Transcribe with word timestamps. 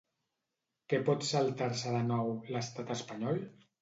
Què 0.93 0.99
pot 1.09 1.27
saltar-se 1.31 1.93
de 1.97 2.01
nou, 2.09 2.33
l'estat 2.57 2.95
espanyol? 2.97 3.45